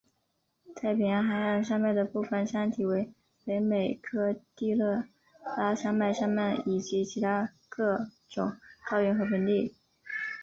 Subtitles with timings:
[0.75, 3.13] 太平洋海岸山脉的部分山体为
[3.45, 5.03] 北美科迪勒
[5.55, 8.51] 拉山脉山脉以及其他各种
[8.89, 9.75] 高原和盆地。